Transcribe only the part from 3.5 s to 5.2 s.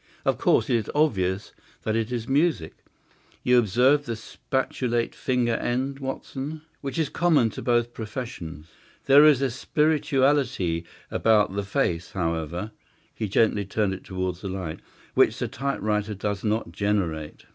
observe the spatulate